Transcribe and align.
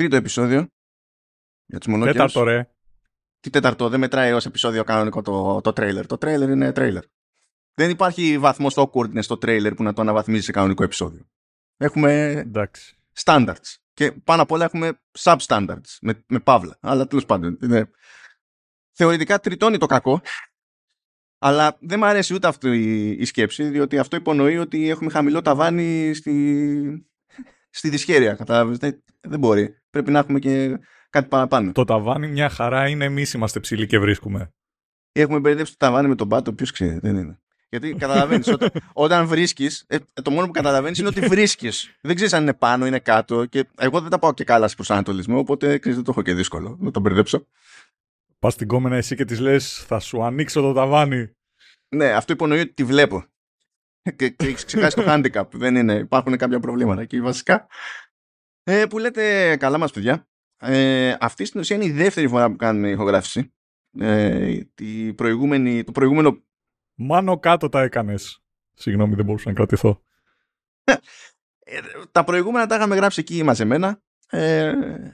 τρίτο 0.00 0.16
επεισόδιο 0.16 0.66
για 1.66 1.78
τους 1.78 1.86
μονόκερους. 1.86 2.16
Τέταρτο 2.16 2.42
ρε. 2.42 2.70
Τι 3.40 3.50
τέταρτο, 3.50 3.88
δεν 3.88 4.00
μετράει 4.00 4.32
ως 4.32 4.46
επεισόδιο 4.46 4.84
κανονικό 4.84 5.22
το, 5.22 5.60
το 5.60 5.72
trailer. 5.76 6.06
Το 6.06 6.16
trailer 6.20 6.48
είναι 6.48 6.72
trailer. 6.74 7.02
Δεν 7.74 7.90
υπάρχει 7.90 8.38
βαθμός 8.38 8.74
awkwardness 8.76 9.22
στο 9.22 9.34
trailer 9.34 9.72
που 9.76 9.82
να 9.82 9.92
το 9.92 10.00
αναβαθμίζει 10.00 10.44
σε 10.44 10.52
κανονικό 10.52 10.82
επεισόδιο. 10.82 11.30
Έχουμε 11.76 12.30
Εντάξει. 12.30 12.96
standards. 13.24 13.74
Και 13.92 14.12
πάνω 14.12 14.42
απ' 14.42 14.50
όλα 14.50 14.64
έχουμε 14.64 15.00
substandards 15.18 15.96
με, 16.00 16.24
με 16.28 16.38
παύλα. 16.38 16.78
Αλλά 16.80 17.06
τέλος 17.06 17.26
πάντων. 17.26 17.58
Είναι... 17.62 17.90
Θεωρητικά 18.92 19.40
τριτώνει 19.40 19.78
το 19.78 19.86
κακό. 19.86 20.20
Αλλά 21.38 21.78
δεν 21.80 21.98
μου 21.98 22.06
αρέσει 22.06 22.34
ούτε 22.34 22.48
αυτή 22.48 22.68
η, 22.68 23.10
η 23.10 23.24
σκέψη, 23.24 23.68
διότι 23.68 23.98
αυτό 23.98 24.16
υπονοεί 24.16 24.58
ότι 24.58 24.88
έχουμε 24.88 25.10
χαμηλό 25.10 25.42
ταβάνι 25.42 26.14
στη, 26.14 27.08
στη 27.70 27.88
δυσχέρεια. 27.88 28.34
Κατάλαβες. 28.34 28.78
Δεν, 28.78 29.02
δεν 29.20 29.38
μπορεί. 29.38 29.74
Πρέπει 29.90 30.10
να 30.10 30.18
έχουμε 30.18 30.38
και 30.38 30.78
κάτι 31.10 31.28
παραπάνω. 31.28 31.72
Το 31.72 31.84
ταβάνι 31.84 32.28
μια 32.28 32.48
χαρά 32.48 32.88
είναι 32.88 33.04
εμείς 33.04 33.32
είμαστε 33.32 33.60
ψηλοί 33.60 33.86
και 33.86 33.98
βρίσκουμε. 33.98 34.52
Έχουμε 35.12 35.38
μπερδέψει 35.38 35.72
το 35.76 35.86
ταβάνι 35.86 36.08
με 36.08 36.14
τον 36.14 36.28
πάτο, 36.28 36.52
ποιος 36.52 36.70
ξέρει, 36.70 36.98
δεν 36.98 37.16
είναι. 37.16 37.40
Γιατί 37.68 37.94
καταλαβαίνεις, 38.04 38.48
όταν, 38.48 38.70
όταν 38.92 39.26
βρίσκεις, 39.26 39.86
το 40.22 40.30
μόνο 40.30 40.46
που 40.46 40.52
καταλαβαίνεις 40.52 40.98
είναι 40.98 41.08
ότι 41.08 41.20
βρίσκεις. 41.20 41.96
Δεν 42.00 42.14
ξέρεις 42.14 42.32
αν 42.32 42.42
είναι 42.42 42.54
πάνω, 42.54 42.86
είναι 42.86 42.98
κάτω. 42.98 43.44
Και 43.44 43.66
εγώ 43.78 44.00
δεν 44.00 44.10
τα 44.10 44.18
πάω 44.18 44.34
και 44.34 44.44
καλά 44.44 44.68
σε 44.68 44.74
προσανατολισμό, 44.74 45.38
οπότε 45.38 45.78
ξέρεις, 45.78 45.96
δεν 45.96 46.04
το 46.04 46.10
έχω 46.10 46.22
και 46.22 46.34
δύσκολο 46.34 46.76
να 46.80 46.90
το 46.90 47.00
μπερδέψω. 47.00 47.46
Πας 48.38 48.52
στην 48.52 48.66
κόμενα 48.66 48.96
εσύ 48.96 49.16
και 49.16 49.24
της 49.24 49.40
λες, 49.40 49.84
θα 49.86 49.98
σου 50.00 50.24
ανοίξω 50.24 50.60
το 50.60 50.72
ταβάνι. 50.72 51.30
Ναι, 51.88 52.12
αυτό 52.12 52.32
υπονοεί 52.32 52.60
ότι 52.60 52.72
τη 52.72 52.84
βλέπω. 52.84 53.24
Και, 54.16 54.28
και 54.28 54.46
έχεις 54.46 54.64
ξεχάσει 54.64 54.96
το 54.96 55.04
handicap. 55.12 55.44
Δεν 55.50 55.76
είναι, 55.76 55.94
υπάρχουν 55.94 56.36
κάποια 56.36 56.60
προβλήματα 56.60 57.00
εκεί 57.00 57.20
βασικά. 57.20 57.66
Ε, 58.64 58.86
που 58.86 58.98
λέτε 58.98 59.56
καλά 59.56 59.78
μας 59.78 59.92
παιδιά. 59.92 60.28
Ε, 60.60 61.16
αυτή 61.20 61.44
στην 61.44 61.60
ουσία 61.60 61.76
είναι 61.76 61.84
η 61.84 61.90
δεύτερη 61.90 62.28
φορά 62.28 62.50
που 62.50 62.56
κάνουμε 62.56 62.90
ηχογράφηση. 62.90 63.52
Ε, 63.98 64.58
τη 64.74 65.14
προηγούμενη, 65.14 65.84
το 65.84 65.92
προηγούμενο 65.92 66.42
Μάνο 66.94 67.38
κάτω 67.38 67.68
τα 67.68 67.82
έκανες. 67.82 68.42
Συγγνώμη, 68.74 69.14
δεν 69.14 69.24
μπορούσα 69.24 69.48
να 69.48 69.54
κρατηθώ. 69.54 70.02
Ε, 70.84 71.78
τα 72.12 72.24
προηγούμενα 72.24 72.66
τα 72.66 72.76
είχαμε 72.76 72.96
γράψει 72.96 73.20
εκεί 73.20 73.42
μαζεμένα. 73.42 74.02
Ε, 74.30 74.72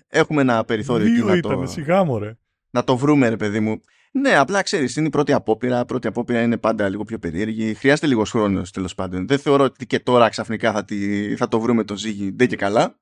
έχουμε 0.08 0.40
ένα 0.40 0.64
περιθώριο 0.64 1.06
εκεί 1.06 1.14
Δύο 1.14 1.24
να 1.24 1.36
ήταν, 1.36 1.60
το, 1.60 1.66
σιγά 1.66 2.04
μωρέ. 2.04 2.36
να 2.70 2.84
το 2.84 2.96
βρούμε, 2.96 3.28
ρε 3.28 3.36
παιδί 3.36 3.60
μου. 3.60 3.80
Ναι, 4.12 4.36
απλά 4.36 4.62
ξέρεις, 4.62 4.96
είναι 4.96 5.06
η 5.06 5.10
πρώτη 5.10 5.32
απόπειρα. 5.32 5.84
Πρώτη 5.84 6.06
απόπειρα 6.06 6.42
είναι 6.42 6.56
πάντα 6.56 6.88
λίγο 6.88 7.04
πιο 7.04 7.18
περίεργη. 7.18 7.74
Χρειάζεται 7.74 8.06
λίγος 8.06 8.30
χρόνος 8.30 8.70
τέλος 8.70 8.94
πάντων. 8.94 9.26
Δεν 9.26 9.38
θεωρώ 9.38 9.64
ότι 9.64 9.86
και 9.86 10.00
τώρα 10.00 10.28
ξαφνικά 10.28 10.72
θα, 10.72 10.84
τη, 10.84 11.36
θα 11.36 11.48
το 11.48 11.60
βρούμε 11.60 11.84
το 11.84 11.96
ζύγι 11.96 12.32
ντε 12.32 12.46
και 12.46 12.56
καλά. 12.56 12.98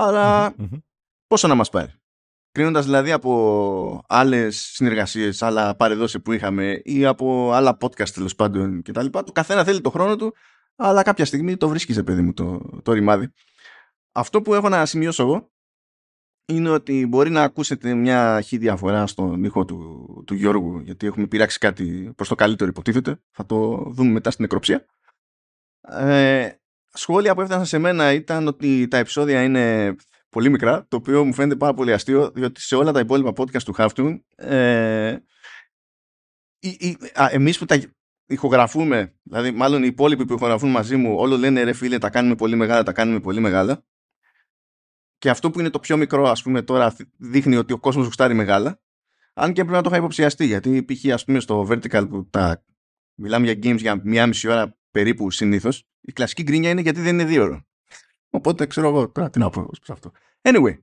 Αλλά 0.00 0.54
Μμμ. 0.56 0.78
πόσο 1.26 1.48
να 1.48 1.54
μας 1.54 1.68
πάρει; 1.68 1.92
Κρίνοντας 2.50 2.84
δηλαδή 2.84 3.12
από 3.12 4.02
άλλες 4.08 4.56
συνεργασίες, 4.56 5.42
άλλα 5.42 5.76
παρεδώσει 5.76 6.20
που 6.20 6.32
είχαμε 6.32 6.80
ή 6.84 7.04
από 7.04 7.52
άλλα 7.52 7.76
podcast 7.80 8.08
τέλος 8.08 8.34
πάντων 8.34 8.82
κτλ. 8.82 9.06
Το 9.06 9.32
καθένα 9.32 9.64
θέλει 9.64 9.80
το 9.80 9.90
χρόνο 9.90 10.16
του, 10.16 10.34
αλλά 10.76 11.02
κάποια 11.02 11.24
στιγμή 11.24 11.56
το 11.56 11.68
βρίσκει, 11.68 12.02
παιδί 12.02 12.22
μου, 12.22 12.32
το, 12.32 12.60
το 12.82 12.92
ρημάδι. 12.92 13.32
Αυτό 14.12 14.42
που 14.42 14.54
έχω 14.54 14.68
να 14.68 14.86
σημειώσω 14.86 15.22
εγώ 15.22 15.50
είναι 16.44 16.70
ότι 16.70 17.06
μπορεί 17.06 17.30
να 17.30 17.42
ακούσετε 17.42 17.94
μια 17.94 18.40
χή 18.40 18.56
διαφορά 18.56 19.06
στον 19.06 19.44
ήχο 19.44 19.64
του, 19.64 20.22
του 20.26 20.34
Γιώργου, 20.34 20.78
γιατί 20.78 21.06
έχουμε 21.06 21.26
πειράξει 21.26 21.58
κάτι 21.58 22.12
προς 22.16 22.28
το 22.28 22.34
καλύτερο 22.34 22.70
υποτίθεται. 22.70 23.20
Θα 23.30 23.46
το 23.46 23.84
δούμε 23.88 24.10
μετά 24.10 24.30
στην 24.30 24.42
νεκροψία. 24.44 24.84
Ε, 25.80 26.50
σχόλια 26.98 27.34
που 27.34 27.40
έφτασαν 27.40 27.66
σε 27.66 27.78
μένα 27.78 28.12
ήταν 28.12 28.46
ότι 28.46 28.88
τα 28.88 28.96
επεισόδια 28.98 29.42
είναι 29.42 29.94
πολύ 30.28 30.48
μικρά, 30.50 30.86
το 30.88 30.96
οποίο 30.96 31.24
μου 31.24 31.34
φαίνεται 31.34 31.56
πάρα 31.56 31.74
πολύ 31.74 31.92
αστείο, 31.92 32.30
διότι 32.34 32.60
σε 32.60 32.76
όλα 32.76 32.92
τα 32.92 33.00
υπόλοιπα 33.00 33.32
podcast 33.36 33.62
του 33.62 33.74
Halftone, 33.78 34.18
ε, 34.36 35.16
η- 36.58 36.76
η- 36.78 36.98
α, 37.14 37.28
εμείς 37.30 37.58
που 37.58 37.64
τα 37.64 37.80
ηχογραφούμε, 38.26 39.14
δηλαδή 39.22 39.50
μάλλον 39.50 39.82
οι 39.82 39.86
υπόλοιποι 39.90 40.24
που 40.24 40.32
ηχογραφούν 40.34 40.70
μαζί 40.70 40.96
μου, 40.96 41.14
όλο 41.16 41.36
λένε 41.36 41.62
ρε 41.62 41.72
φίλε 41.72 41.98
τα 41.98 42.10
κάνουμε 42.10 42.34
πολύ 42.34 42.56
μεγάλα, 42.56 42.82
τα 42.82 42.92
κάνουμε 42.92 43.20
πολύ 43.20 43.40
μεγάλα. 43.40 43.84
Και 45.18 45.30
αυτό 45.30 45.50
που 45.50 45.60
είναι 45.60 45.70
το 45.70 45.78
πιο 45.80 45.96
μικρό, 45.96 46.28
ας 46.28 46.42
πούμε, 46.42 46.62
τώρα 46.62 46.96
δείχνει 47.18 47.56
ότι 47.56 47.72
ο 47.72 47.78
κόσμος 47.78 48.04
γουστάρει 48.04 48.34
μεγάλα. 48.34 48.80
Αν 49.34 49.52
και 49.52 49.60
πρέπει 49.60 49.76
να 49.76 49.82
το 49.82 49.88
είχα 49.88 49.98
υποψιαστεί, 49.98 50.46
γιατί 50.46 50.84
π.χ. 50.84 51.12
ας 51.12 51.24
πούμε 51.24 51.40
στο 51.40 51.66
Vertical 51.70 52.06
που 52.08 52.28
τα 52.30 52.64
μιλάμε 53.14 53.52
για 53.52 53.72
games 53.72 53.78
για 53.78 54.00
μία 54.04 54.26
μισή 54.26 54.48
ώρα 54.48 54.78
περίπου 54.90 55.30
συνήθως, 55.30 55.88
η 56.00 56.12
κλασική 56.12 56.42
γκρίνια 56.42 56.70
είναι 56.70 56.80
γιατί 56.80 57.00
δεν 57.00 57.14
είναι 57.14 57.24
δύο 57.24 57.42
ώρα. 57.42 57.66
Οπότε 58.30 58.66
ξέρω 58.66 58.88
εγώ 58.88 59.10
τώρα 59.10 59.30
τι 59.30 59.38
να 59.38 59.50
πω 59.50 59.60
ως 59.60 59.78
προς 59.78 59.90
αυτό. 59.90 60.12
Anyway, 60.42 60.78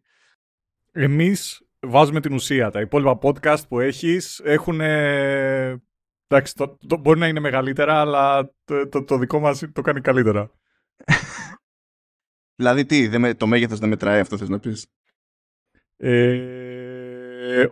Εμείς 0.92 1.68
βάζουμε 1.80 2.22
την 2.22 2.34
ουσία. 2.34 2.70
Τα 2.72 2.82
υπόλοιπα 2.82 3.20
podcast 3.22 3.68
που 3.68 3.80
έχεις 3.80 4.40
έχουν. 4.44 4.82
Εντάξει, 4.82 6.56
το, 6.56 6.78
το, 6.88 6.98
μπορεί 6.98 7.20
να 7.20 7.28
είναι 7.28 7.40
μεγαλύτερα, 7.40 8.00
αλλά 8.00 8.54
το, 8.64 8.88
το, 8.90 9.04
το 9.04 9.18
δικό 9.18 9.40
μας 9.40 9.64
το 9.74 9.82
κάνει 9.82 10.02
καλύτερα. 10.02 10.52
δηλαδή 12.60 12.86
τι, 12.86 13.08
δεν 13.08 13.22
με- 13.22 13.34
το 13.34 13.48
μέγεθος 13.48 13.80
δεν 13.80 13.90
μετράει 13.90 14.20
αυτό 14.20 14.38
θες 14.38 14.50
να 14.50 14.60
πεις; 14.60 14.88
Ε, 15.98 17.66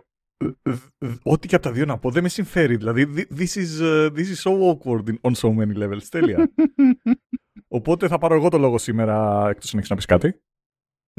δ- 0.44 0.68
δ- 0.98 1.20
ό,τι 1.22 1.48
και 1.48 1.54
από 1.54 1.64
τα 1.64 1.72
δύο 1.72 1.84
να 1.84 1.98
πω 1.98 2.10
δεν 2.10 2.22
με 2.22 2.28
συμφέρει. 2.28 2.76
Δηλαδή, 2.76 3.12
thi- 3.16 3.38
this 3.38 3.54
is, 3.56 3.80
uh, 3.82 4.10
this 4.14 4.26
is 4.34 4.50
so 4.50 4.52
awkward 4.52 5.08
in- 5.08 5.20
on 5.20 5.32
so 5.34 5.48
many 5.54 5.76
levels. 5.76 6.02
Τέλεια. 6.10 6.52
Οπότε 7.74 8.08
θα 8.08 8.18
πάρω 8.18 8.34
εγώ 8.34 8.48
το 8.48 8.58
λόγο 8.58 8.78
σήμερα, 8.78 9.46
εκτός 9.48 9.72
αν 9.72 9.78
έχεις 9.78 9.90
να 9.90 9.96
πεις 9.96 10.04
κάτι. 10.04 10.42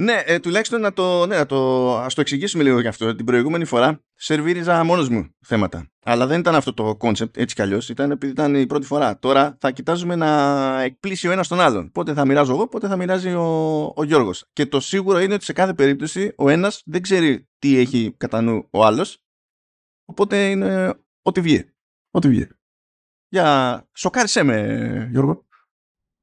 Ναι, 0.01 0.21
ε, 0.25 0.39
τουλάχιστον 0.39 0.81
να 0.81 0.93
το, 0.93 1.25
ναι, 1.25 1.37
να 1.37 1.45
το, 1.45 1.91
ας 1.97 2.13
το 2.13 2.21
εξηγήσουμε 2.21 2.63
λίγο 2.63 2.79
γι' 2.79 2.87
αυτό. 2.87 3.15
Την 3.15 3.25
προηγούμενη 3.25 3.65
φορά 3.65 4.03
σερβίριζα 4.13 4.83
μόνος 4.83 5.09
μου 5.09 5.29
θέματα. 5.45 5.91
Αλλά 6.05 6.27
δεν 6.27 6.39
ήταν 6.39 6.55
αυτό 6.55 6.73
το 6.73 6.95
concept 6.95 7.37
έτσι 7.37 7.55
κι 7.55 7.61
αλλιώς. 7.61 7.89
Ήταν 7.89 8.11
επειδή 8.11 8.31
ήταν 8.31 8.55
η 8.55 8.65
πρώτη 8.65 8.85
φορά. 8.85 9.19
Τώρα 9.19 9.57
θα 9.59 9.71
κοιτάζουμε 9.71 10.15
να 10.15 10.81
εκπλήσσει 10.81 11.27
ο 11.27 11.31
ένας 11.31 11.47
τον 11.47 11.59
άλλον. 11.59 11.91
Πότε 11.91 12.13
θα 12.13 12.25
μοιράζω 12.25 12.53
εγώ, 12.53 12.67
πότε 12.67 12.87
θα 12.87 12.95
μοιράζει 12.95 13.33
ο, 13.33 13.83
ο 13.95 14.03
Γιώργος. 14.03 14.45
Και 14.53 14.65
το 14.65 14.79
σίγουρο 14.79 15.19
είναι 15.19 15.33
ότι 15.33 15.43
σε 15.43 15.53
κάθε 15.53 15.73
περίπτωση 15.73 16.33
ο 16.37 16.49
ένας 16.49 16.81
δεν 16.85 17.01
ξέρει 17.01 17.47
τι 17.59 17.77
έχει 17.77 18.13
κατά 18.17 18.41
νου 18.41 18.67
ο 18.71 18.85
άλλος. 18.85 19.23
Οπότε 20.05 20.49
είναι 20.49 20.93
ό,τι 21.21 21.41
βγει. 21.41 21.69
Ό,τι 22.11 22.27
βγει. 22.27 22.47
Για 23.27 23.87
σοκάρισέ 23.93 24.43
με, 24.43 25.07
Γιώργο. 25.11 25.44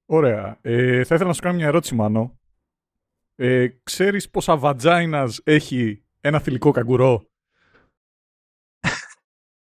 Ωραία. 0.06 0.58
Ε, 0.60 1.04
θα 1.04 1.14
ήθελα 1.14 1.28
να 1.28 1.32
σου 1.32 1.42
κάνω 1.42 1.56
μια 1.56 1.66
ερώτηση, 1.66 1.94
Μάνο. 1.94 2.40
Ε, 3.34 3.68
ξέρεις 3.82 4.30
πόσα 4.30 4.56
βατζάινας 4.56 5.40
έχει 5.44 6.04
ένα 6.20 6.38
θηλυκό 6.40 6.70
καγκουρό; 6.70 7.26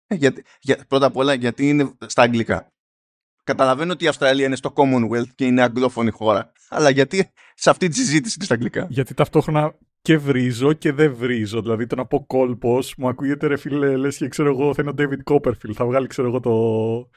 Ε, 0.07 0.15
Γιατί, 0.15 0.45
για, 0.61 0.85
πρώτα 0.89 1.07
απ' 1.07 1.17
όλα 1.17 1.35
γιατί 1.35 1.69
είναι 1.69 1.93
στα 2.07 2.23
αγγλικά. 2.23 2.73
Καταλαβαίνω 3.45 3.93
ότι 3.93 4.05
η 4.05 4.09
Αυστραλία 4.09 4.47
είναι 4.47 4.57
στο 4.57 4.73
Commonwealth 4.77 5.29
και 5.35 5.47
είναι 5.47 5.63
αγγλόφωνη 5.63 6.11
χώρα. 6.11 6.53
Αλλά 6.69 6.91
γιατί 6.91 7.33
σε 7.55 7.71
αυτή 7.71 7.89
τη 7.89 7.95
συζήτηση 7.95 8.35
είναι 8.37 8.45
στα 8.45 8.55
αγγλικά; 8.55 8.87
Γιατί 8.91 9.15
ταυτόχρονα 9.15 9.79
και 10.03 10.19
βρίζω 10.19 10.73
και 10.73 10.93
δεν 10.93 11.15
βρίζω. 11.15 11.63
Δηλαδή 11.63 11.87
το 11.87 11.95
να 11.97 12.07
πω 12.07 12.27
κόλπο 12.27 12.79
μου 12.97 13.09
ακούγεται 13.09 13.47
ρε 13.47 13.57
φίλε, 13.57 13.97
λες 13.97 14.17
και 14.17 14.29
ξέρω 14.29 14.49
εγώ 14.51 14.75
θα 14.75 14.83
είναι 14.83 14.91
ο 14.91 14.95
David 14.99 15.33
Copperfield. 15.35 15.73
Θα 15.75 15.85
βγάλει 15.85 16.07
ξέρω 16.07 16.29
εγώ 16.29 16.41
το. 16.41 17.11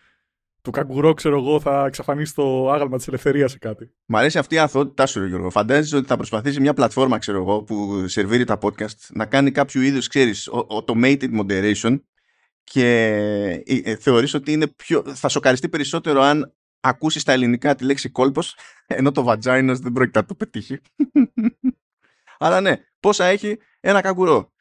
Το 0.64 0.72
καγκουρό, 0.72 1.14
ξέρω 1.14 1.38
εγώ, 1.38 1.60
θα 1.60 1.86
εξαφανίσει 1.86 2.36
το 2.36 2.72
άγαλμα 2.72 2.98
της 2.98 3.08
ελευθερίας 3.08 3.52
σε 3.52 3.58
κάτι. 3.58 3.92
Μ' 4.06 4.16
αρέσει 4.16 4.38
αυτή 4.38 4.56
η 4.56 4.58
αθωότητά 4.58 5.06
σου, 5.06 5.20
ρε 5.20 5.28
Γιώργο. 5.28 5.50
Φαντάζεσαι 5.50 5.96
ότι 5.96 6.08
θα 6.08 6.16
προσπαθήσει 6.16 6.60
μια 6.60 6.74
πλατφόρμα, 6.74 7.18
ξέρω 7.18 7.38
εγώ, 7.38 7.64
που 7.64 8.08
σερβίρει 8.08 8.44
τα 8.44 8.58
podcast, 8.62 8.98
να 9.10 9.26
κάνει 9.26 9.52
κάποιο 9.52 9.82
είδους, 9.82 10.08
ξέρεις, 10.08 10.50
automated 10.70 11.40
moderation 11.40 12.02
και 12.64 12.86
ε, 13.66 13.82
ε, 13.84 13.96
θεωρείς 13.96 14.34
ότι 14.34 14.52
είναι 14.52 14.68
πιο, 14.68 15.04
θα 15.14 15.30
σοκαριστεί 15.30 15.70
περισσότερο 15.70 16.22
αν 16.22 16.54
ακούσεις 16.80 17.22
στα 17.22 17.32
ελληνικά 17.32 17.76
τη 17.76 17.84
λέξη 17.84 18.10
κόλπος, 18.10 18.56
ενώ 18.88 19.12
το 19.12 19.26
vagina 19.28 19.76
δεν 19.82 19.92
πρόκειται 19.92 20.20
να 20.20 20.26
το 20.26 20.36
πετύχει. 20.36 20.80
Αλλά 22.40 22.62
ναι, 22.62 22.76
πόσα 23.00 23.26
έχει 23.26 23.58
ένα 23.80 24.02
καγκουρό. 24.02 24.52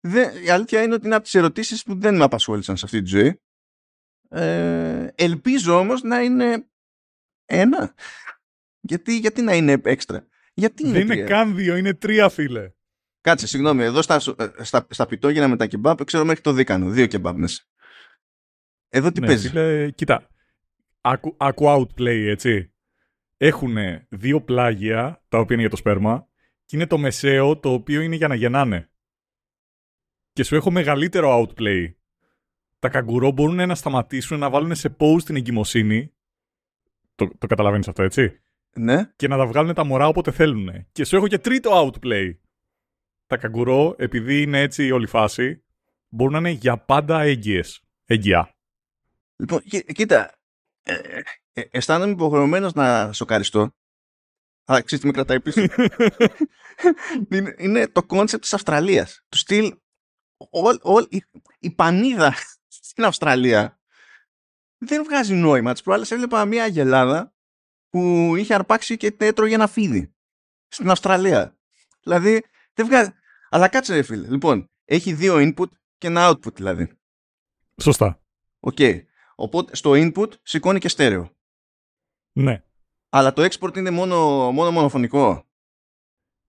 Δεν, 0.00 0.44
η 0.44 0.50
αλήθεια 0.50 0.82
είναι 0.82 0.94
ότι 0.94 1.06
είναι 1.06 1.14
από 1.14 1.24
τις 1.24 1.34
ερωτήσεις 1.34 1.82
που 1.82 1.98
δεν 1.98 2.16
με 2.16 2.24
απασχόλησαν 2.24 2.76
σε 2.76 2.84
αυτή 2.84 3.02
τη 3.02 3.08
ζωή. 3.08 3.40
Ε, 4.28 5.08
ελπίζω 5.14 5.78
όμως 5.78 6.02
να 6.02 6.22
είναι 6.22 6.68
ένα. 7.44 7.94
Γιατί, 8.80 9.18
γιατί 9.18 9.42
να 9.42 9.54
είναι 9.54 9.80
έξτρα; 9.84 10.26
Γιατί 10.54 10.82
είναι 10.82 10.92
δεν 10.92 11.02
είναι 11.02 11.14
τρία; 11.14 11.26
καν 11.26 11.54
δύο, 11.54 11.76
είναι 11.76 11.94
τρία 11.94 12.28
φίλε. 12.28 12.72
Κάτσε, 13.20 13.46
συγγνώμη, 13.46 13.82
εδώ 13.82 14.02
στα, 14.02 14.20
ε, 14.38 14.64
στα, 14.64 14.86
στα 14.90 15.06
πιτόγυνα 15.06 15.48
με 15.48 15.56
τα 15.56 15.66
κεμπάπ 15.66 16.04
ξέρω 16.04 16.24
μέχρι 16.24 16.40
το 16.40 16.52
δίκανο. 16.52 16.90
Δύο 16.90 17.06
κεμπάπ 17.06 17.36
μέσα. 17.36 17.62
Εδώ 18.88 19.12
τι 19.12 19.20
ναι, 19.20 19.26
παίζεις; 19.26 19.50
φίλε, 19.50 19.90
κοίτα. 19.90 20.28
Άκου, 21.00 21.34
άκου 21.38 21.64
outplay, 21.66 22.26
έτσι. 22.26 22.72
Έχουν 23.36 23.76
δύο 24.08 24.42
πλάγια, 24.42 25.24
τα 25.28 25.38
οποία 25.38 25.52
είναι 25.52 25.60
για 25.60 25.70
το 25.70 25.76
σπέρμα, 25.76 26.28
και 26.64 26.76
είναι 26.76 26.86
το 26.86 26.98
μεσαίο, 26.98 27.58
το 27.58 27.72
οποίο 27.72 28.00
είναι 28.00 28.16
για 28.16 28.28
να 28.28 28.34
γεννάνε. 28.34 28.90
Και 30.32 30.42
σου 30.42 30.54
έχω 30.54 30.70
μεγαλύτερο 30.70 31.40
outplay. 31.40 31.94
Τα 32.78 32.88
καγκουρό 32.88 33.30
μπορούν 33.30 33.66
να 33.66 33.74
σταματήσουν 33.74 34.38
να 34.38 34.50
βάλουν 34.50 34.74
σε 34.74 34.96
pause 34.98 35.22
την 35.24 35.36
εγκυμοσύνη. 35.36 36.12
Το, 37.14 37.28
το 37.38 37.46
καταλαβαίνεις 37.46 37.88
αυτό, 37.88 38.02
έτσι; 38.02 38.40
Ναι. 38.74 39.10
Και 39.16 39.28
να 39.28 39.36
τα 39.36 39.46
βγάλουν 39.46 39.74
τα 39.74 39.84
μωρά 39.84 40.06
όποτε 40.06 40.30
θέλουν. 40.30 40.86
Και 40.92 41.04
σου 41.04 41.16
έχω 41.16 41.28
και 41.28 41.38
τρίτο 41.38 41.70
outplay. 41.72 42.30
τα 43.26 43.36
καγκουρό, 43.36 43.94
επειδή 43.98 44.42
είναι 44.42 44.60
έτσι 44.60 44.90
όλη 44.90 45.06
φάση, 45.06 45.64
μπορούν 46.08 46.32
να 46.32 46.38
είναι 46.38 46.50
για 46.50 46.78
πάντα 46.78 47.20
έγκυες. 47.20 47.82
Έγκυα. 48.04 48.54
Λοιπόν, 49.36 49.60
κοίτα, 49.94 50.38
ε, 50.82 51.20
ε, 51.52 51.62
αισθάνομαι 51.70 52.12
υποχρεωμένος 52.12 52.72
να 52.72 53.12
σοκαριστώ. 53.12 53.72
Αλλά 54.64 54.82
ξέρεις 54.82 55.04
τι 55.04 55.10
με 55.10 55.12
κρατάει 55.12 55.40
πίσω; 55.40 55.60
είναι, 57.30 57.54
είναι 57.58 57.88
το 57.88 58.02
concept 58.02 58.42
της 58.42 58.52
Αυστραλίας. 58.52 59.24
Του 59.28 59.38
στυλ, 59.38 59.76
η, 61.08 61.22
η 61.58 61.70
πανίδα 61.70 62.34
στην 62.88 63.04
Αυστραλία 63.04 63.80
δεν 64.78 65.04
βγάζει 65.04 65.34
νόημα. 65.34 65.72
Τις 65.72 65.82
προάλλες 65.82 66.10
έβλεπα 66.10 66.44
μια 66.44 66.64
αγελάδα 66.64 67.34
που 67.88 68.32
είχε 68.36 68.54
αρπάξει 68.54 68.96
και 68.96 69.14
έτρωγε 69.18 69.54
ένα 69.54 69.66
φίδι 69.66 70.14
στην 70.68 70.90
Αυστραλία. 70.90 71.58
Δηλαδή, 72.02 72.44
δεν 72.74 72.86
βγάζει. 72.86 73.10
Αλλά 73.48 73.68
κάτσε 73.68 73.94
ρε 73.94 74.02
φίλε. 74.02 74.28
Λοιπόν, 74.28 74.70
έχει 74.84 75.12
δύο 75.12 75.34
input 75.36 75.68
και 75.98 76.06
ένα 76.06 76.30
output 76.30 76.54
δηλαδή. 76.54 76.90
Σωστά. 77.82 78.22
OK. 78.60 78.76
Okay. 78.78 79.02
Οπότε 79.34 79.76
στο 79.76 79.90
input 79.94 80.32
σηκώνει 80.42 80.78
και 80.78 80.88
στέρεο. 80.88 81.36
Ναι. 82.32 82.62
Αλλά 83.08 83.32
το 83.32 83.42
export 83.42 83.76
είναι 83.76 83.90
μόνο, 83.90 84.50
μόνο 84.52 84.70
μονοφωνικό. 84.70 85.48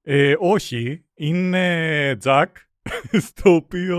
Ε, 0.01 0.35
όχι. 0.39 1.05
Είναι 1.13 2.17
jack 2.23 2.51
στο 3.27 3.55
οποίο 3.55 3.97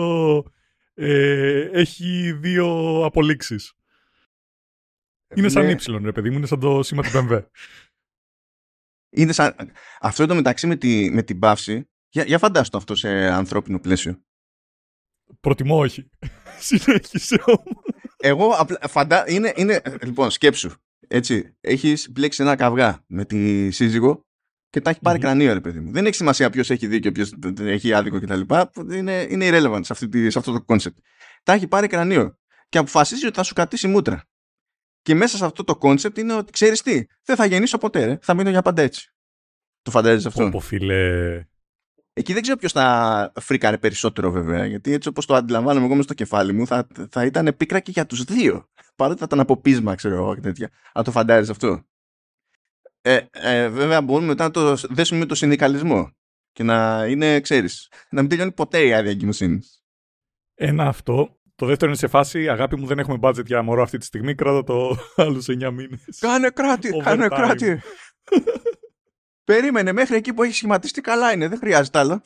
ε, 1.03 1.69
έχει 1.73 2.33
δύο 2.33 3.01
απολύξεις. 3.05 3.75
Είναι 5.35 5.49
σαν 5.49 5.65
ναι. 5.65 5.75
Y, 5.79 6.01
ρε 6.03 6.13
παιδί 6.13 6.31
μου, 6.31 6.37
είναι 6.37 6.47
σαν 6.47 6.61
το 6.61 6.83
σήμα 6.83 7.03
του 7.03 7.11
BMW. 7.15 7.43
Είναι 9.17 9.33
σαν... 9.33 9.55
Αυτό 10.01 10.27
το 10.27 10.35
μεταξύ 10.35 10.67
με, 10.67 10.77
τη, 10.77 11.11
με 11.11 11.23
την 11.23 11.39
παύση, 11.39 11.89
για, 12.09 12.25
για 12.25 12.39
φαντάστο 12.39 12.77
αυτό 12.77 12.95
σε 12.95 13.09
ανθρώπινο 13.09 13.81
πλαίσιο. 13.81 14.23
Προτιμώ 15.41 15.79
όχι. 15.79 16.11
Συνέχισε 16.69 17.43
όμως. 17.45 17.85
Εγώ 18.17 18.51
απλά 18.51 18.79
φαντά... 18.89 19.31
είναι, 19.31 19.53
είναι... 19.57 19.83
Λοιπόν, 20.03 20.31
σκέψου. 20.31 20.71
Έτσι, 21.09 21.57
έχεις 21.61 22.11
μπλέξει 22.11 22.43
ένα 22.43 22.57
καυγά 22.57 23.05
με 23.07 23.25
τη 23.25 23.71
σύζυγο 23.71 24.27
και 24.71 24.81
τα 24.81 24.91
έχει 24.91 25.01
πάρει 25.01 25.19
mm-hmm. 25.19 25.23
κρανίο, 25.23 25.53
ρε 25.53 25.61
παιδί 25.61 25.81
μου. 25.81 25.93
Δεν 25.93 26.07
έχει 26.07 26.15
σημασία 26.15 26.51
ποιος 26.51 26.71
έχει 26.71 26.87
δίκιο, 26.87 27.13
ποιος 27.13 27.35
έχει 27.61 27.93
άδικο 27.93 28.21
κτλ. 28.21 28.41
Είναι, 28.93 29.27
είναι 29.31 29.49
irrelevant 29.51 29.81
σε, 29.83 29.93
αυτή, 29.93 30.31
σε 30.31 30.39
αυτό 30.39 30.53
το 30.53 30.65
concept. 30.67 30.97
Τα 31.43 31.53
έχει 31.53 31.67
πάρει 31.67 31.87
κρανίο 31.87 32.39
και 32.69 32.79
αποφασίζει 32.79 33.27
ότι 33.27 33.37
θα 33.37 33.43
σου 33.43 33.55
κρατήσει 33.55 33.89
μούτρα. 33.89 34.25
Και 35.03 35.15
μέσα 35.15 35.37
σε 35.37 35.45
αυτό 35.45 35.65
το 35.65 35.79
concept 35.83 36.19
είναι 36.19 36.35
ότι 36.35 36.53
ξέρεις 36.53 36.83
τι, 36.83 37.05
δεν 37.25 37.37
θα 37.37 37.45
γεννήσω 37.45 37.79
ποτέ, 37.79 38.05
ρε. 38.05 38.19
θα 38.23 38.35
μείνω 38.35 38.51
για 38.51 38.63
πάντα 38.63 38.83
έτσι. 38.83 39.15
Το 39.83 39.91
φαντάζεσαι 39.91 40.29
αυτό; 40.29 40.45
Όπω 40.45 40.61
φίλε. 40.61 41.45
Εκεί 42.13 42.33
δεν 42.33 42.43
ξέρω 42.43 42.57
ποιος 42.57 42.73
θα 42.73 43.33
φρίκαρε 43.41 43.79
περισσότερο 43.79 44.31
βέβαια, 44.31 44.67
γιατί 44.67 44.93
έτσι 44.93 45.09
όπως 45.09 45.27
το 45.27 45.35
αντιλαμβάνομαι 45.35 45.87
εγώ 45.87 45.95
μες 45.95 46.05
στο 46.05 46.15
κεφάλι 46.15 46.53
μου, 46.53 46.67
θα, 46.67 46.87
θα 47.11 47.25
ήταν 47.25 47.55
πίκρα 47.57 47.81
και 47.81 47.91
για 47.91 48.07
τους 48.07 48.25
δύο. 48.25 48.69
Παρότι 48.97 49.19
θα 49.19 49.25
ήταν 49.25 49.41
από 49.41 49.61
πείσμα, 49.61 49.95
ξέρω 49.95 50.15
εγώ 50.15 50.35
και 50.35 50.41
τέτοια. 50.41 50.71
Αν 50.93 51.05
το 51.05 51.11
φαντάζεσαι 51.11 51.51
αυτό; 51.51 51.85
Ε, 53.03 53.21
ε, 53.31 53.69
βέβαια 53.69 54.03
μπορούμε 54.03 54.27
μετά 54.27 54.45
να 54.45 54.51
το 54.51 54.77
δέσουμε 54.89 55.19
με 55.21 55.27
το 55.27 55.35
συνδικαλισμό 55.35 56.11
και 56.53 56.63
να 56.63 57.07
είναι, 57.07 57.41
ξέρεις, 57.41 57.93
να 58.11 58.21
μην 58.21 58.31
τελειώνει 58.31 58.53
ποτέ 58.53 58.87
η 58.87 58.95
άδεια 58.95 59.11
εγκυμοσύνης. 59.11 59.85
Ένα 60.55 60.87
αυτό. 60.87 61.39
Το 61.55 61.67
δεύτερο 61.67 61.91
είναι 61.91 62.01
σε 62.01 62.07
φάση, 62.07 62.49
αγάπη 62.49 62.77
μου 62.77 62.87
δεν 62.87 62.99
έχουμε 62.99 63.19
budget 63.21 63.47
για 63.47 63.63
μωρό 63.63 63.83
αυτή 63.83 63.99
τη 63.99 64.05
στιγμή, 64.05 64.35
κράτα 64.35 64.65
το 64.65 64.97
άλλους 65.25 65.47
9 65.49 65.71
μήνες. 65.71 66.19
Κάνε 66.21 66.51
κράτη, 66.51 66.89
κάνε 66.89 67.29
κράτη. 67.29 67.81
Περίμενε, 69.45 69.93
μέχρι 69.93 70.17
εκεί 70.17 70.33
που 70.33 70.43
έχει 70.43 70.55
σχηματιστεί 70.55 71.01
καλά 71.01 71.33
είναι, 71.33 71.49
δεν 71.49 71.59
χρειάζεται 71.59 71.99
άλλο. 71.99 72.23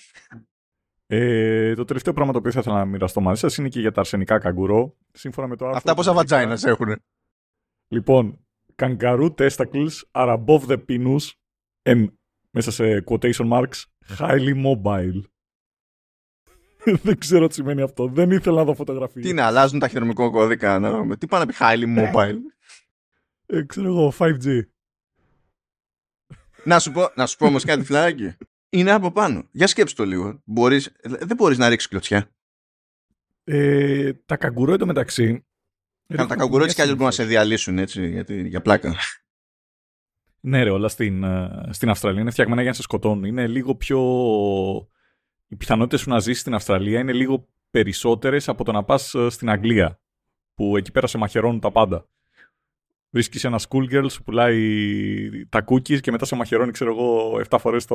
Ε, 1.07 1.75
το 1.75 1.85
τελευταίο 1.85 2.13
πράγμα 2.13 2.33
το 2.33 2.39
οποίο 2.39 2.51
θα 2.51 2.61
ήθελα 2.61 2.77
να 2.77 2.85
μοιραστώ 2.85 3.21
μαζί 3.21 3.41
σας 3.41 3.57
είναι 3.57 3.69
και 3.69 3.81
για 3.81 3.93
τα 3.93 4.01
αρσενικά 4.01 4.39
καγκουρό. 4.39 4.97
Σύμφωνα 5.13 5.47
με 5.49 5.57
το 5.57 5.65
άρθρο. 5.65 5.79
Αυτά 5.79 5.95
πόσα 5.95 6.13
βατζάινα 6.13 6.59
έχουν. 6.65 7.03
Λοιπόν, 7.89 8.44
kangaroo 8.77 9.35
testicles 9.37 10.03
are 10.13 10.39
above 10.39 10.67
the 10.67 10.79
penis 10.89 11.31
and 11.83 12.07
μέσα 12.51 12.71
σε 12.71 13.05
quotation 13.11 13.49
marks 13.49 13.85
highly 14.19 14.65
mobile. 14.65 15.23
Δεν 17.03 17.19
ξέρω 17.19 17.47
τι 17.47 17.55
σημαίνει 17.55 17.83
αυτό. 17.83 18.09
Δεν 18.09 18.31
ήθελα 18.31 18.57
να 18.57 18.65
δω 18.65 18.75
φωτογραφία. 18.75 19.23
Τι 19.23 19.29
είναι, 19.29 19.43
αλλάζουν 19.43 19.79
τα 19.79 19.89
χειρομικό 19.89 20.31
κώδικα. 20.31 20.79
Να... 20.79 21.17
Τι 21.17 21.27
πάνε 21.27 21.45
να 21.45 21.51
πει 21.51 21.57
highly 21.61 21.99
mobile. 21.99 22.37
Ε, 23.47 23.63
ξέρω 23.63 23.87
εγώ, 23.87 24.13
5G. 24.19 24.61
να 26.65 26.79
σου 26.79 26.93
πω, 26.93 27.13
να 27.15 27.27
σου 27.27 27.37
πω 27.37 27.47
όμως 27.47 27.65
κάτι 27.65 27.85
φλάκι. 27.85 28.37
Είναι 28.71 28.91
από 28.91 29.13
πάνω. 29.13 29.49
Για 29.51 29.67
σκέψου 29.67 29.95
το 29.95 30.05
λίγο. 30.05 30.43
Μπορείς, 30.45 30.93
δεν 31.03 31.37
μπορείς 31.37 31.59
να 31.59 31.69
ρίξεις 31.69 31.89
κλωτσιά. 31.89 32.31
Ε, 33.45 34.13
τα 34.13 34.37
καγκουρό 34.37 34.73
εντωμεταξύ 34.73 35.47
Καλά, 36.07 36.27
τα 36.27 36.37
καγκουρό 36.37 36.65
έτσι 36.65 36.75
κι 36.75 36.81
αλλιώς 36.81 36.97
μπορούν 36.97 37.11
να 37.11 37.23
σε 37.23 37.25
διαλύσουν 37.25 37.79
έτσι, 37.79 38.09
γιατί, 38.09 38.49
για 38.49 38.61
πλάκα. 38.61 38.95
Ναι, 40.41 40.63
ρε, 40.63 40.71
όλα 40.71 40.89
στην, 40.89 41.25
ε, 41.25 41.69
στην 41.71 41.89
Αυστραλία 41.89 42.21
είναι 42.21 42.31
φτιαγμένα 42.31 42.61
για 42.61 42.71
να 42.71 42.77
σε 42.77 42.83
σκοτώνουν. 42.83 43.25
Είναι 43.25 43.47
λίγο 43.47 43.75
πιο. 43.75 44.01
Οι 45.47 45.57
πιθανότητες 45.57 46.01
σου 46.01 46.11
να 46.11 46.19
ζήσει 46.19 46.41
στην 46.41 46.55
Αυστραλία 46.55 47.01
είναι 47.01 47.13
λίγο 47.13 47.49
περισσότερες 47.71 48.49
από 48.49 48.65
το 48.65 48.73
να 48.73 48.85
πας 48.85 49.15
ε, 49.15 49.29
στην 49.31 49.51
Αγγλία. 49.51 50.01
Που 50.55 50.77
εκεί 50.77 50.91
πέρα 50.91 51.07
σε 51.07 51.19
μαχαιρώνουν 51.19 51.61
τα 51.61 51.73
πάντα. 51.73 52.09
Βρίσκεις 53.11 53.45
ένα 53.45 53.61
schoolgirl 53.69 54.07
σου 54.11 54.23
πουλάει 54.23 55.47
τα 55.49 55.65
cookies 55.67 56.01
και 56.01 56.11
μετά 56.11 56.25
σε 56.25 56.35
μαχαιρώνει, 56.35 56.71
ξέρω 56.71 56.91
εγώ, 56.91 57.41
7 57.49 57.57
φορές 57.61 57.87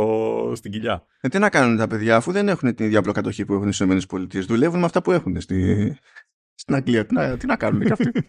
στην 0.53 0.71
κοιλιά. 0.71 1.05
Ε, 1.21 1.27
τι 1.27 1.39
να 1.39 1.49
κάνουν 1.49 1.77
τα 1.77 1.87
παιδιά, 1.87 2.15
αφού 2.15 2.31
δεν 2.31 2.47
έχουν 2.47 2.75
την 2.75 2.85
ίδια 2.85 2.99
απλοκατοχή 2.99 3.45
που 3.45 3.53
έχουν 3.53 3.71
στις 3.71 4.03
ΗΠΑ. 4.03 4.27
Δουλεύουν 4.47 4.79
με 4.79 4.85
αυτά 4.85 5.01
που 5.01 5.11
έχουν 5.11 5.41
στη, 5.41 5.97
στην 6.59 6.75
Αγγλία. 6.75 7.05
Τι 7.05 7.13
να, 7.13 7.37
τι 7.37 7.45
να 7.45 7.55
κάνουν 7.55 7.81
και 7.81 7.91
αυτοί. 7.91 8.11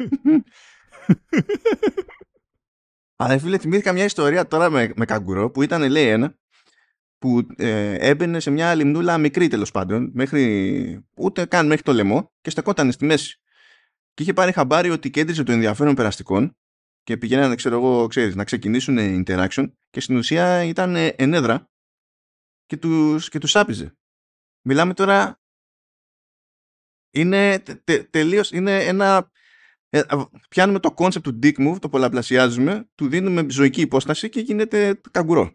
Αλλά 3.16 3.38
φίλε, 3.38 3.58
θυμήθηκα 3.58 3.92
μια 3.92 4.04
ιστορία 4.04 4.46
τώρα 4.46 4.70
με, 4.70 4.92
με 4.96 5.04
καγκουρό 5.04 5.50
που 5.50 5.62
ήταν, 5.62 5.90
λέει, 5.90 6.06
ένα 6.06 6.38
που 7.18 7.46
ε, 7.56 7.94
έμπαινε 7.94 8.40
σε 8.40 8.50
μια 8.50 8.74
λιμνούλα 8.74 9.18
μικρή 9.18 9.48
τέλος 9.48 9.70
πάντων, 9.70 10.10
μέχρι, 10.14 11.06
ούτε 11.16 11.44
καν 11.44 11.66
μέχρι 11.66 11.82
το 11.82 11.92
λαιμό 11.92 12.32
και 12.40 12.50
στεκόταν 12.50 12.92
στη 12.92 13.04
μέση. 13.04 13.40
Και 14.14 14.22
είχε 14.22 14.32
πάρει 14.32 14.52
χαμπάρι 14.52 14.90
ότι 14.90 15.10
κέντριζε 15.10 15.42
το 15.42 15.52
ενδιαφέρον 15.52 15.94
περαστικών 15.94 16.56
και 17.02 17.16
πηγαίνανε, 17.16 17.54
ξέρω 17.54 17.76
εγώ, 17.76 18.06
ξέρεις, 18.06 18.34
να 18.34 18.44
ξεκινήσουν 18.44 19.24
interaction 19.26 19.72
και 19.90 20.00
στην 20.00 20.16
ουσία 20.16 20.64
ήταν 20.64 20.96
ενέδρα 21.16 21.70
και 22.66 22.76
τους, 22.76 23.28
και 23.28 23.38
τους 23.38 23.56
άπιζε. 23.56 23.96
Μιλάμε 24.62 24.94
τώρα 24.94 25.39
είναι 27.10 27.62
τε, 27.84 28.02
τελείως, 28.02 28.50
είναι 28.50 28.84
ένα... 28.84 29.30
Ε, 29.92 30.00
πιάνουμε 30.48 30.78
το 30.78 30.94
concept 30.96 31.22
του 31.22 31.38
dick 31.42 31.68
move, 31.68 31.76
το 31.80 31.88
πολλαπλασιάζουμε, 31.88 32.88
του 32.94 33.08
δίνουμε 33.08 33.46
ζωική 33.50 33.80
υπόσταση 33.80 34.28
και 34.28 34.40
γίνεται 34.40 35.00
καγκουρό. 35.10 35.52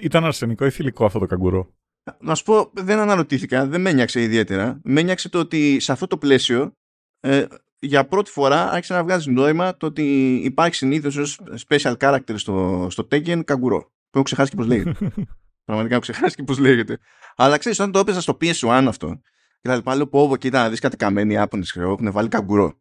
Ήταν 0.00 0.24
αρσενικό 0.24 0.66
ή 0.66 0.70
θηλυκό 0.70 1.04
αυτό 1.04 1.18
το 1.18 1.26
καγκουρό; 1.26 1.74
Να 2.18 2.34
σου 2.34 2.44
πω, 2.44 2.70
δεν 2.74 2.98
αναρωτήθηκα, 2.98 3.66
δεν 3.66 3.80
με 3.80 3.90
ένιαξε 3.90 4.22
ιδιαίτερα. 4.22 4.80
Με 4.84 5.00
ένιαξε 5.00 5.28
το 5.28 5.38
ότι 5.38 5.80
σε 5.80 5.92
αυτό 5.92 6.06
το 6.06 6.18
πλαίσιο 6.18 6.72
ε, 7.20 7.44
για 7.78 8.06
πρώτη 8.06 8.30
φορά 8.30 8.70
άρχισε 8.70 8.94
να 8.94 9.02
βγάζει 9.02 9.30
νόημα 9.30 9.76
το 9.76 9.86
ότι 9.86 10.34
υπάρχει 10.34 10.74
συνήθως 10.74 11.16
ως 11.16 11.40
special 11.68 11.96
character 11.96 12.34
στο, 12.34 12.86
στο 12.90 13.08
Tekken 13.10 13.44
καγκουρό. 13.44 13.80
Που 13.82 14.18
έχω 14.18 14.22
ξεχάσει 14.22 14.50
και 14.50 14.56
πώς 14.56 14.66
λέγεται. 14.66 14.92
Πραγματικά 15.64 15.94
έχω 15.94 16.02
ξεχάσει 16.02 16.36
και 16.36 16.42
πώς 16.42 16.58
λέγεται. 16.58 16.98
Αλλά 17.36 17.58
ξέρεις, 17.58 17.78
όταν 17.78 17.92
το 17.92 17.98
έπαιζα 17.98 18.20
στο 18.20 18.36
PS1 18.40 18.84
αυτό, 18.88 19.20
και 19.60 19.68
τα 19.68 19.76
λοιπά. 19.76 19.94
Λέω 19.94 20.06
πω, 20.06 20.36
κοίτα 20.36 20.62
να 20.62 20.70
δεις 20.70 20.80
κάτι 20.80 20.96
καμένοι 20.96 21.38
άπονε 21.38 21.64
χρεό, 21.64 21.92
έχουν 21.92 22.12
βάλει 22.12 22.28
καγκουρό. 22.28 22.80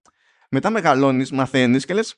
Μετά 0.50 0.70
μεγαλώνεις, 0.70 1.32
μαθαίνεις 1.32 1.86
και 1.86 1.94
λες. 1.94 2.16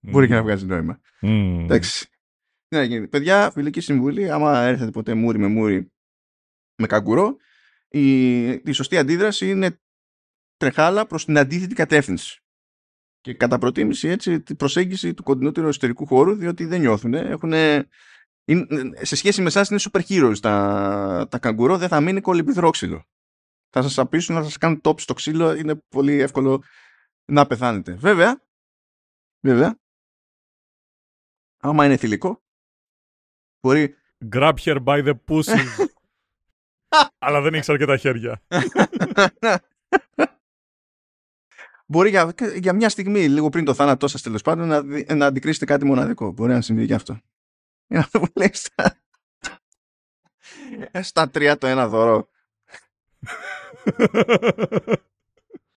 Μπορεί 0.00 0.26
και 0.26 0.34
να 0.34 0.42
βγάζει 0.42 0.66
νόημα. 0.66 1.00
Εντάξει. 1.20 2.06
Τι 2.68 2.76
να 2.76 2.82
γίνει. 2.82 3.08
Παιδιά, 3.08 3.50
φιλική 3.50 3.80
συμβουλή, 3.80 4.30
άμα 4.30 4.62
έρθετε 4.62 4.90
ποτέ 4.90 5.14
μούρι 5.14 5.38
με 5.38 5.46
μούρι 5.46 5.92
με 6.76 6.86
καγκουρό, 6.86 7.36
η, 7.88 8.44
η 8.50 8.72
σωστή 8.72 8.98
αντίδραση 8.98 9.50
είναι 9.50 9.80
τρεχάλα 10.56 11.06
προς 11.06 11.24
την 11.24 11.38
αντίθετη 11.38 11.74
κατεύθυνση. 11.74 12.42
Και 13.20 13.34
κατά 13.34 13.58
προτίμηση 13.58 14.08
έτσι 14.08 14.40
την 14.40 14.56
προσέγγιση 14.56 15.14
του 15.14 15.22
κοντινότερου 15.22 15.68
εσωτερικού 15.68 16.06
χώρου, 16.06 16.34
διότι 16.34 16.64
δεν 16.64 16.80
νιώθουν. 16.80 17.14
Έχουν 17.14 17.52
είναι, 18.44 18.90
σε 19.04 19.16
σχέση 19.16 19.40
με 19.40 19.46
εσάς 19.46 19.68
είναι 19.68 19.80
super 19.82 20.00
heroes 20.08 20.38
τα, 20.40 21.26
τα 21.30 21.38
καγκουρό, 21.38 21.78
δεν 21.78 21.88
θα 21.88 22.00
μείνει 22.00 22.20
κολυμπιδρόξυλο. 22.20 23.04
Θα 23.70 23.82
σας 23.82 23.98
απείσουν 23.98 24.34
να 24.34 24.42
σας 24.42 24.58
κάνουν 24.58 24.80
top 24.84 25.00
στο 25.00 25.14
ξύλο, 25.14 25.54
είναι 25.54 25.74
πολύ 25.74 26.20
εύκολο 26.20 26.62
να 27.24 27.46
πεθάνετε. 27.46 27.94
Βέβαια, 27.94 28.42
βέβαια, 29.40 29.78
άμα 31.56 31.84
είναι 31.84 31.96
θηλυκό, 31.96 32.42
μπορεί... 33.60 33.96
Grab 34.32 34.54
her 34.64 34.84
by 34.84 35.04
the 35.06 35.14
pussy. 35.28 35.86
Αλλά 37.18 37.40
δεν 37.40 37.54
έχει 37.54 37.72
αρκετά 37.72 37.96
χέρια. 37.96 38.42
μπορεί 41.86 42.08
για, 42.08 42.34
για 42.58 42.72
μια 42.72 42.88
στιγμή, 42.88 43.28
λίγο 43.28 43.48
πριν 43.48 43.64
το 43.64 43.74
θάνατό 43.74 44.08
σας 44.08 44.22
τέλος 44.22 44.42
πάντων, 44.42 44.68
να, 44.68 44.82
να 45.14 45.26
αντικρίσετε 45.26 45.64
κάτι 45.64 45.84
μοναδικό. 45.84 46.32
Μπορεί 46.32 46.52
να 46.52 46.60
συμβεί 46.60 46.86
και 46.86 46.94
αυτό 46.94 47.20
για 47.92 48.00
να 48.00 48.08
το 48.20 48.26
βουλέψει 48.26 48.70
ε, 50.90 51.02
στα 51.02 51.30
τρία 51.30 51.58
το 51.58 51.66
ένα 51.66 51.88
δώρο. 51.88 52.28